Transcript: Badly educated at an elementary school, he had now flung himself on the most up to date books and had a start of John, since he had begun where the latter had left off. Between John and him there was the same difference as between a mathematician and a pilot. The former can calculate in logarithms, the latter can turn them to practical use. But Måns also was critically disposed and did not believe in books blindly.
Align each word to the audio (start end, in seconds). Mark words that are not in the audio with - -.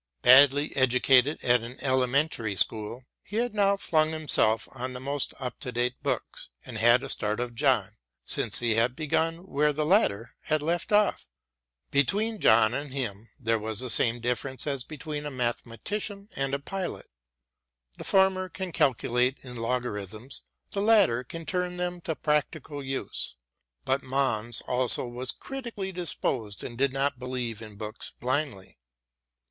Badly 0.23 0.75
educated 0.75 1.37
at 1.43 1.61
an 1.61 1.77
elementary 1.79 2.55
school, 2.55 3.05
he 3.21 3.35
had 3.35 3.53
now 3.53 3.77
flung 3.77 4.09
himself 4.09 4.67
on 4.71 4.93
the 4.93 4.99
most 4.99 5.35
up 5.39 5.59
to 5.59 5.71
date 5.71 6.01
books 6.01 6.49
and 6.65 6.79
had 6.79 7.03
a 7.03 7.07
start 7.09 7.39
of 7.39 7.53
John, 7.53 7.91
since 8.25 8.57
he 8.57 8.73
had 8.73 8.95
begun 8.95 9.45
where 9.47 9.71
the 9.71 9.85
latter 9.85 10.31
had 10.41 10.63
left 10.63 10.91
off. 10.91 11.29
Between 11.91 12.39
John 12.39 12.73
and 12.73 12.91
him 12.91 13.29
there 13.39 13.59
was 13.59 13.79
the 13.79 13.91
same 13.91 14.19
difference 14.19 14.65
as 14.65 14.83
between 14.83 15.23
a 15.27 15.29
mathematician 15.29 16.29
and 16.35 16.55
a 16.55 16.59
pilot. 16.59 17.05
The 17.97 18.03
former 18.03 18.49
can 18.49 18.71
calculate 18.71 19.37
in 19.43 19.55
logarithms, 19.55 20.41
the 20.71 20.81
latter 20.81 21.23
can 21.23 21.45
turn 21.45 21.77
them 21.77 22.01
to 22.05 22.15
practical 22.15 22.81
use. 22.83 23.35
But 23.85 24.01
Måns 24.01 24.63
also 24.67 25.05
was 25.05 25.31
critically 25.31 25.91
disposed 25.91 26.63
and 26.63 26.75
did 26.75 26.91
not 26.91 27.19
believe 27.19 27.61
in 27.61 27.75
books 27.75 28.11
blindly. 28.19 28.79